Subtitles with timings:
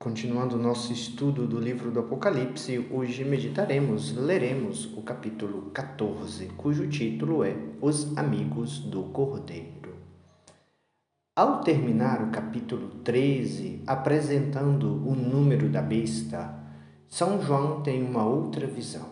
[0.00, 7.42] Continuando nosso estudo do livro do Apocalipse, hoje meditaremos, leremos o capítulo 14, cujo título
[7.42, 9.96] é Os Amigos do Cordeiro.
[11.34, 16.54] Ao terminar o capítulo 13, apresentando o número da besta,
[17.08, 19.08] São João tem uma outra visão.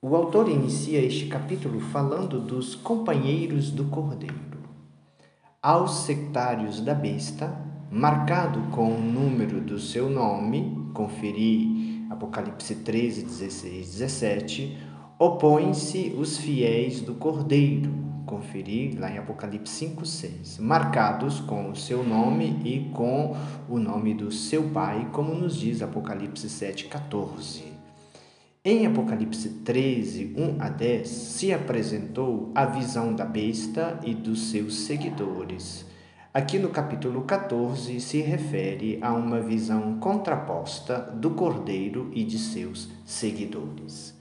[0.00, 4.62] O autor inicia este capítulo falando dos companheiros do Cordeiro.
[5.60, 13.86] Aos sectários da besta, marcado com o número do seu nome, conferi Apocalipse 13, 16,
[13.98, 14.78] 17,
[15.18, 17.92] opõem-se os fiéis do Cordeiro,
[18.24, 23.36] conferi lá em Apocalipse 5, 6, marcados com o seu nome e com
[23.68, 27.64] o nome do seu pai, como nos diz Apocalipse 7, 14.
[28.64, 34.86] Em Apocalipse 13, 1 a 10, se apresentou a visão da besta e dos seus
[34.86, 35.92] seguidores.
[36.34, 42.88] Aqui no capítulo 14 se refere a uma visão contraposta do cordeiro e de seus
[43.04, 44.18] seguidores.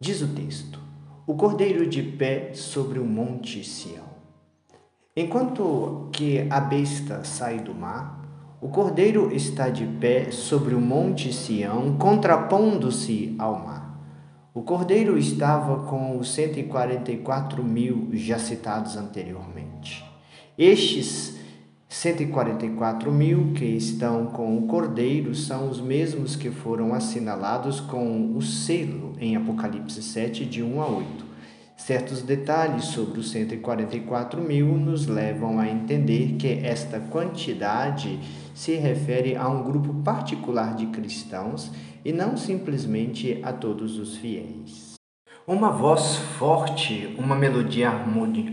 [0.00, 0.80] Diz o texto:
[1.24, 4.08] O cordeiro de pé sobre o monte Sião.
[5.16, 8.20] Enquanto que a besta sai do mar,
[8.60, 14.00] o cordeiro está de pé sobre o monte Sião, contrapondo-se ao mar.
[14.52, 19.67] O cordeiro estava com os 144 mil já citados anteriormente.
[20.58, 21.36] Estes
[21.88, 28.42] 144 mil que estão com o cordeiro são os mesmos que foram assinalados com o
[28.42, 31.24] selo em Apocalipse 7, de 1 a 8.
[31.76, 38.18] Certos detalhes sobre os 144 mil nos levam a entender que esta quantidade
[38.52, 41.70] se refere a um grupo particular de cristãos
[42.04, 44.87] e não simplesmente a todos os fiéis.
[45.48, 47.88] Uma voz forte, uma melodia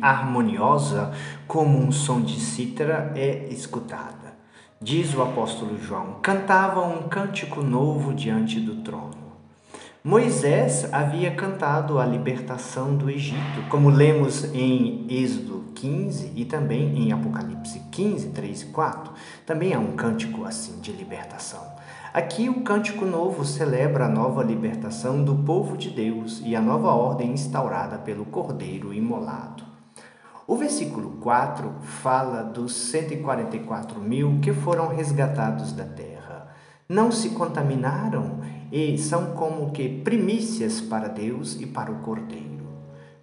[0.02, 1.12] harmoniosa,
[1.46, 4.34] como um som de cítara, é escutada.
[4.80, 9.26] Diz o apóstolo João: cantava um cântico novo diante do trono.
[10.02, 17.11] Moisés havia cantado a libertação do Egito, como lemos em Êxodo 15 e também em
[17.11, 19.11] Apocalipse 15, 3 e 4.
[19.45, 21.74] Também há um cântico assim de libertação.
[22.15, 26.93] Aqui o cântico novo celebra a nova libertação do povo de Deus e a nova
[26.93, 29.65] ordem instaurada pelo Cordeiro imolado.
[30.48, 36.55] O versículo 4 fala dos 144 mil que foram resgatados da terra.
[36.87, 38.39] Não se contaminaram
[38.71, 42.65] e são como que primícias para Deus e para o Cordeiro.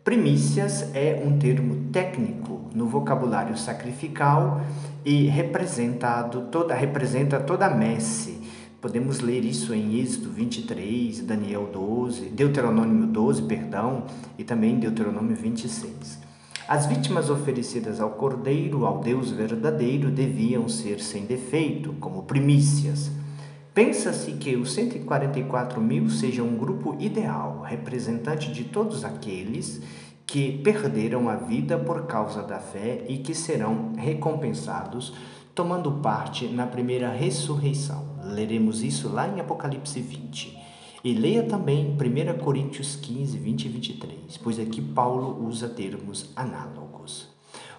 [0.05, 4.61] Primícias é um termo técnico no vocabulário sacrificial
[5.03, 8.42] e representado toda, representa toda a messe.
[8.83, 14.07] Podemos ler isso em Êxodo 23, Daniel 12, Deuteronômio 12, perdão,
[14.37, 16.19] e também Deuteronômio 26.
[16.67, 23.09] As vítimas oferecidas ao Cordeiro, ao Deus verdadeiro, deviam ser sem defeito, como primícias.
[23.73, 29.81] Pensa-se que os 144 mil sejam um grupo ideal, representante de todos aqueles
[30.27, 35.15] que perderam a vida por causa da fé e que serão recompensados
[35.55, 38.12] tomando parte na primeira ressurreição.
[38.25, 40.59] Leremos isso lá em Apocalipse 20.
[41.05, 47.29] E leia também 1 Coríntios 15, 20 e 23, pois aqui Paulo usa termos análogos.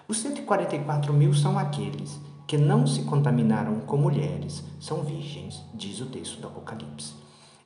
[0.06, 6.06] Os 144 mil são aqueles que não se contaminaram com mulheres são virgens, diz o
[6.06, 7.14] texto do Apocalipse.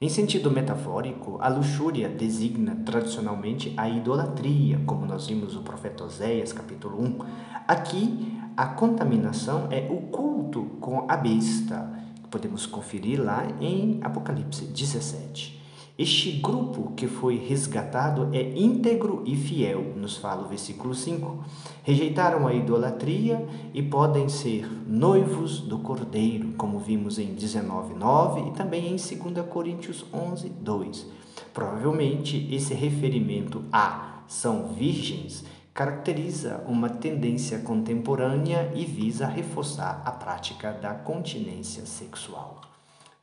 [0.01, 6.53] Em sentido metafórico, a luxúria designa tradicionalmente a idolatria, como nós vimos no profeta Oséias,
[6.53, 7.19] capítulo 1.
[7.67, 11.93] Aqui, a contaminação é o culto com a besta,
[12.31, 15.59] podemos conferir lá em Apocalipse 17.
[15.99, 21.45] Este grupo que foi resgatado é íntegro e fiel, nos fala o versículo 5.
[21.83, 23.45] Rejeitaram a idolatria
[23.75, 30.05] e podem ser noivos do Cordeiro, como vimos em 19:9 e também em 2 Coríntios
[30.13, 31.05] 11:2.
[31.53, 35.45] Provavelmente esse referimento a são virgens
[35.79, 42.61] caracteriza uma tendência contemporânea e visa reforçar a prática da continência sexual.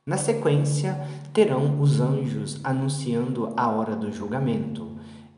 [0.06, 0.98] Na sequência,
[1.34, 4.90] terão os anjos anunciando a hora do julgamento.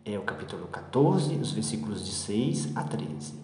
[0.04, 3.34] É o capítulo 14, os versículos de 6 a 13.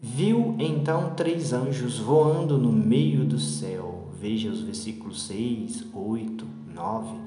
[0.00, 4.08] Viu então três anjos voando no meio do céu.
[4.18, 7.18] Veja os versículos 6, 8, 9.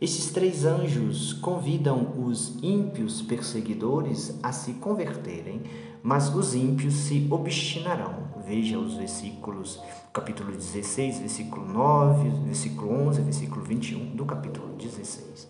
[0.00, 5.60] Esses três anjos convidam os ímpios perseguidores a se converterem,
[6.02, 8.14] mas os ímpios se obstinarão.
[8.46, 9.78] Veja os versículos,
[10.10, 15.46] capítulo 16, versículo 9, versículo 11, versículo 21 do capítulo 16.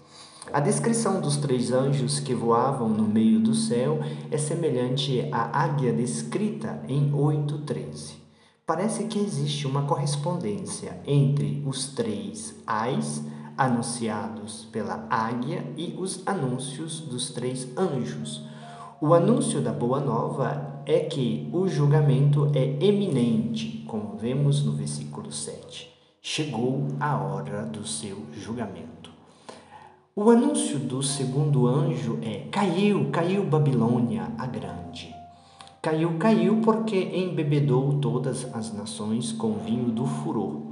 [0.53, 4.01] A descrição dos três anjos que voavam no meio do céu
[4.33, 8.15] é semelhante à águia descrita em 8:13.
[8.67, 13.23] parece que existe uma correspondência entre os três ais
[13.61, 18.43] anunciados pela águia e os anúncios dos três anjos.
[18.99, 25.31] O anúncio da boa nova é que o julgamento é eminente, como vemos no versículo
[25.31, 25.91] 7.
[26.23, 29.11] Chegou a hora do seu julgamento.
[30.17, 35.15] O anúncio do segundo anjo é: Caiu, caiu Babilônia a grande.
[35.83, 40.63] Caiu, caiu, porque embebedou todas as nações com vinho do furor,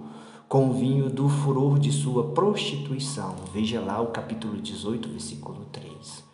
[0.49, 3.35] com vinho do furor de sua prostituição.
[3.53, 6.25] Veja lá o capítulo 18, versículo 3.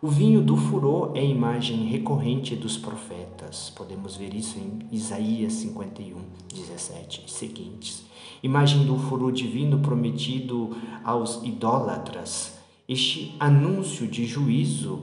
[0.00, 3.70] O vinho do furor é imagem recorrente dos profetas.
[3.76, 6.16] Podemos ver isso em Isaías 51,
[6.54, 8.04] 17 e seguintes.
[8.42, 10.74] Imagem do furor divino prometido
[11.04, 12.54] aos idólatras.
[12.88, 15.00] Este anúncio de juízo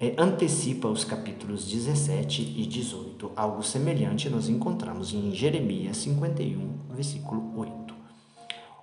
[0.00, 3.30] é, antecipa os capítulos 17 e 18.
[3.36, 7.87] Algo semelhante nós encontramos em Jeremias 51, versículo 8.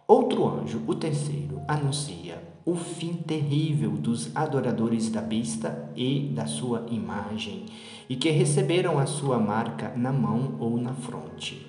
[0.08, 6.86] Outro anjo, o terceiro, anuncia o fim terrível dos adoradores da besta e da sua
[6.92, 7.66] imagem,
[8.08, 11.66] e que receberam a sua marca na mão ou na fronte.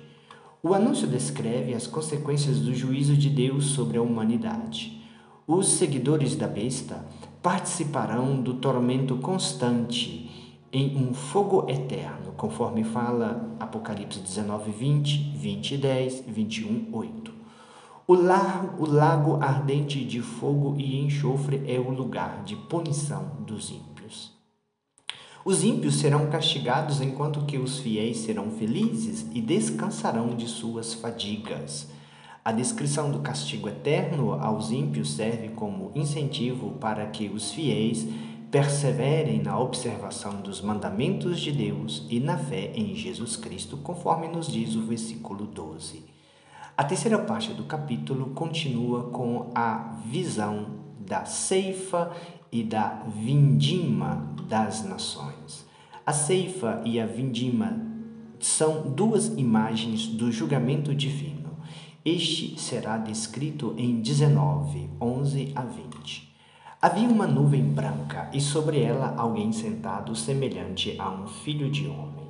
[0.61, 5.01] O anúncio descreve as consequências do juízo de Deus sobre a humanidade.
[5.47, 7.03] Os seguidores da besta
[7.41, 16.23] participarão do tormento constante em um fogo eterno, conforme fala Apocalipse 19, 20, 20, 10,
[16.27, 17.36] 21, 8.
[18.09, 23.69] O lago, o lago ardente de fogo e enxofre é o lugar de punição dos
[23.69, 24.31] ímpios.
[25.43, 31.89] Os ímpios serão castigados enquanto que os fiéis serão felizes e descansarão de suas fadigas.
[32.45, 38.07] A descrição do castigo eterno aos ímpios serve como incentivo para que os fiéis
[38.49, 44.47] perseverem na observação dos mandamentos de Deus e na fé em Jesus Cristo, conforme nos
[44.47, 46.16] diz o versículo 12.
[46.77, 50.67] A terceira parte do capítulo continua com a visão
[50.99, 52.11] da ceifa
[52.51, 55.65] e da vindima das nações.
[56.05, 57.81] A ceifa e a vindima
[58.39, 61.57] são duas imagens do julgamento divino.
[62.05, 66.31] Este será descrito em 19, 11 a 20.
[66.79, 72.27] Havia uma nuvem branca e sobre ela alguém sentado semelhante a um filho de homem.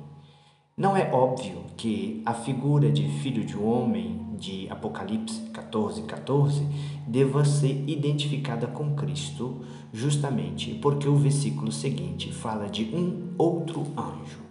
[0.74, 6.66] Não é óbvio que a figura de filho de homem de Apocalipse 14, 14
[7.06, 9.60] deva ser identificada com Cristo,
[9.92, 14.48] justamente porque o versículo seguinte fala de um outro anjo.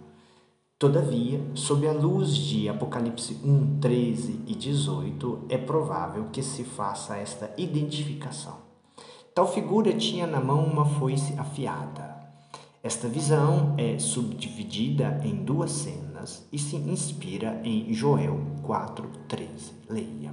[0.78, 7.16] Todavia, sob a luz de Apocalipse 1, 13 e 18, é provável que se faça
[7.16, 8.58] esta identificação.
[9.34, 12.17] Tal figura tinha na mão uma foice afiada.
[12.80, 19.72] Esta visão é subdividida em duas cenas e se inspira em Joel 4, 13.
[19.88, 20.32] Leia.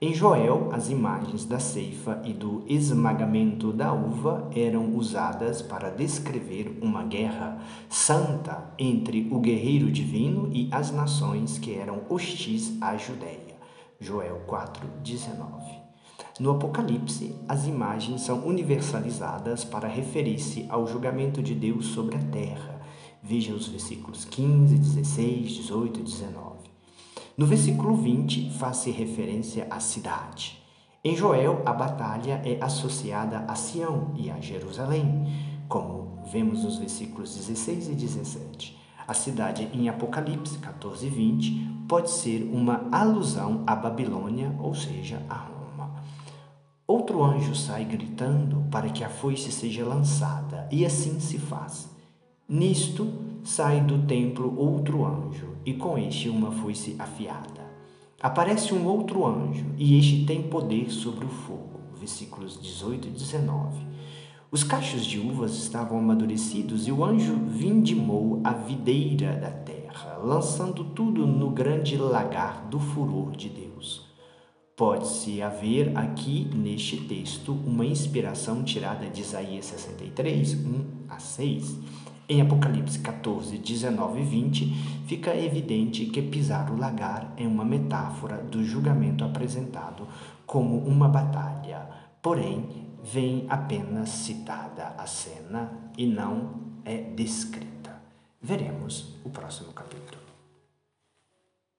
[0.00, 6.76] Em Joel, as imagens da ceifa e do esmagamento da uva eram usadas para descrever
[6.82, 13.56] uma guerra santa entre o guerreiro divino e as nações que eram hostis à Judéia.
[14.00, 15.79] Joel 4:19.
[16.40, 22.80] No Apocalipse, as imagens são universalizadas para referir-se ao julgamento de Deus sobre a terra.
[23.22, 26.70] Veja os versículos 15, 16, 18 e 19.
[27.36, 30.58] No versículo 20, faz-se referência à cidade.
[31.04, 35.26] Em Joel, a batalha é associada a Sião e a Jerusalém,
[35.68, 38.78] como vemos nos versículos 16 e 17.
[39.06, 45.22] A cidade em Apocalipse 14 e 20 pode ser uma alusão à Babilônia, ou seja,
[45.28, 45.59] a Roma.
[46.90, 51.88] Outro anjo sai gritando para que a foice seja lançada, e assim se faz.
[52.48, 53.06] Nisto
[53.44, 57.64] sai do templo outro anjo, e com este uma foice afiada.
[58.20, 61.78] Aparece um outro anjo, e este tem poder sobre o fogo.
[61.96, 63.86] Versículos 18 e 19.
[64.50, 70.82] Os cachos de uvas estavam amadurecidos, e o anjo vindimou a videira da terra, lançando
[70.86, 74.09] tudo no grande lagar do furor de Deus.
[74.80, 81.76] Pode-se haver aqui neste texto uma inspiração tirada de Isaías 63, 1 a 6
[82.26, 84.66] em Apocalipse 14, 19 e 20,
[85.06, 90.08] fica evidente que pisar o lagar é uma metáfora do julgamento apresentado
[90.46, 91.86] como uma batalha,
[92.22, 92.66] porém,
[93.04, 96.54] vem apenas citada a cena e não
[96.86, 98.00] é descrita.
[98.40, 100.09] Veremos o próximo capítulo.